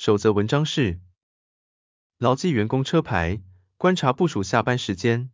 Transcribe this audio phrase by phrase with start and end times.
[0.00, 0.98] 守则文章是：
[2.16, 3.42] 牢记员工车牌，
[3.76, 5.30] 观察部署下班时间。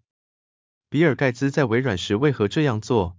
[0.90, 3.16] 比尔盖茨在微软时为何这样做？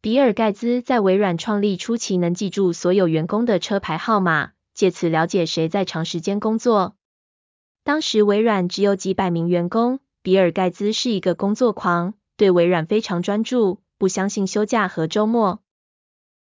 [0.00, 6.96] 比尔盖茨在微软创立初期能记住所有员工的车牌号码，借此了解谁在长时间工作。
[7.84, 15.60] 当时微软只有几百名员工，比尔盖茨是一个工作狂，对微软非常专注，不相信休假和周末。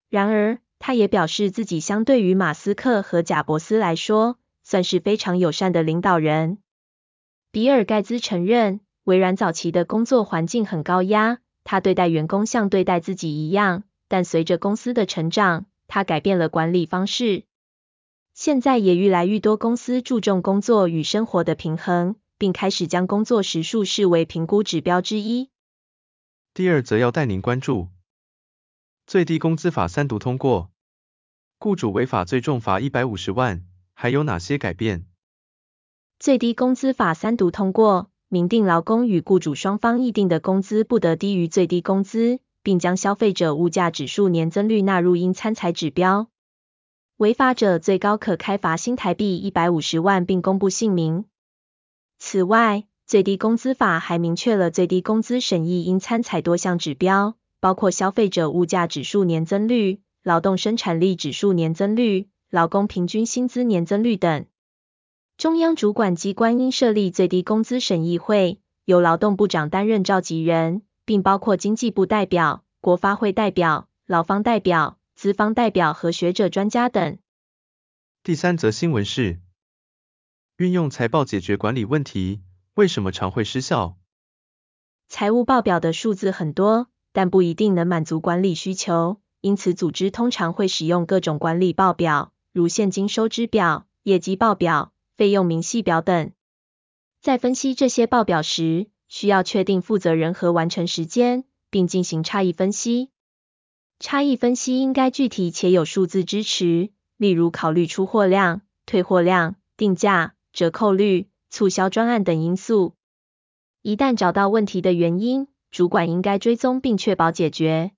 [0.09, 6.57] 然而，他也表示自己相对于马斯克和贾伯斯来说，算是非常友善的领导人。
[7.51, 13.83] 比尔盖茨承认，微软早期的工作环境很高压，他对待员工像对待自己一样。
[14.07, 17.43] 但随着公司的成长，他改变了管理方式。
[18.33, 25.49] 现在也越来越多公司注重工作与生活的平衡，并开始将工作时数视为评估指标之一。
[26.53, 27.89] 第二则要带您关注。
[29.09, 30.69] 最低工资法三读通过，
[31.57, 33.65] 雇主违法最重罚一百五十万，
[33.95, 35.07] 还有哪些改变？
[36.19, 46.29] 最低工资法三读通过，明定劳工与雇主双方议定的工资不得低于最低工资，并将消费者物价指数年增率纳入应参采指标。
[47.17, 51.25] 违法者最高可开罚新台币一百五十万，并公布姓名。
[52.19, 57.38] 此外，最低工资法还明确了最低工资审议应参采多项指标。
[57.59, 64.45] 包括消费者物价指数年增率、劳动生产力指数年增率、劳工平均薪资年增率等。
[65.37, 77.19] 中央主管机关应设立最低工资审议会，由劳动部长担任召集人，并包括经济部代表、国发会代表、劳方代表、资方代表和学者专家等。
[78.23, 79.39] 第三则新闻是：
[80.57, 82.41] 运用财报解决管理问题，
[82.73, 83.97] 为什么常会失效？
[85.07, 86.89] 财务报表的数字很多。
[87.11, 96.31] 但不一定能满足管理需求，因此组织通常会使用各种管理报表，如现金收支表、业绩报表、费用明细表等。
[97.21, 103.09] 在分析这些报表时，需要确定负责人和完成时间，并进行差异分析。
[103.99, 112.93] 差异分析应该具体且有数字支持，例如考虑出货量、退货量、定价、折扣率、促销专案等因素。
[113.81, 117.91] 一旦找到问题的原因，主管应该追踪并确保解决。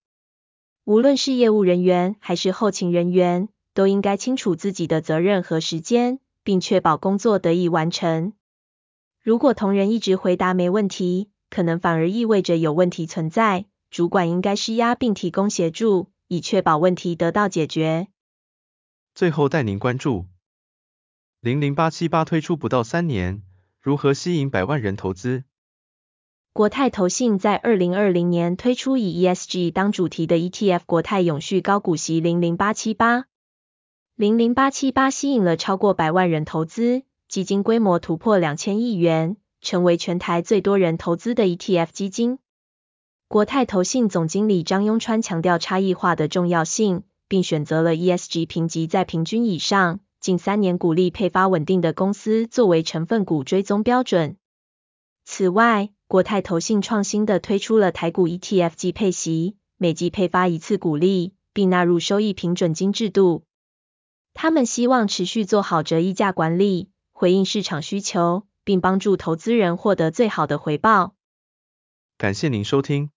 [0.83, 8.33] 无论是业务人员还是后勤人员，都应该清楚自己的责任和时间，并确保工作得以完成。
[9.21, 13.65] 如果同仁一直回答没问题，可能反而意味着有问题存在。
[13.91, 18.07] 主管应该施压并提供协助，以确保问题得到解决。
[19.13, 20.27] 最后带您关注：
[21.41, 23.43] 零零八七八推出不到三年，
[23.81, 25.43] 如何吸引百万人投资？
[26.53, 33.23] 国泰投信在二零二零年推出以 ESG 当主题的 ETF 国泰永续高股息零零八七八，
[34.17, 42.37] 零零八七八吸引了超过百万人投资，基金规模突破两千亿元，成为全台最多人投资的 ETF 基金。
[43.29, 54.35] 国泰投信总经理张雍川强调差异化的重要性，并选择了 ESG 评级在平均以上、近三年股利配发稳定的公司作为成分股追踪标准。
[55.23, 63.45] 此外，国泰投信创新的推出了台股 ETF 季配息，每季配发一次股利，并纳入收益平准金制度。
[64.33, 71.15] 他们希望持续做好折溢价管理，回应市场需求，并帮助投资人获得最好的回报。
[72.17, 73.09] 感谢您收听，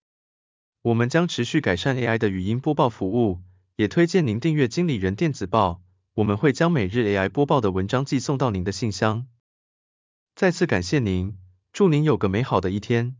[0.82, 3.40] 我们将持续改善 AI 的语音播报服务，
[3.74, 5.82] 也推荐您订阅经理人电子报，
[6.14, 9.26] 我们会将每日 AI 播报的文章寄送到您的信箱。
[10.36, 11.36] 再次感谢您。
[11.74, 13.16] 祝您有个美好的一天。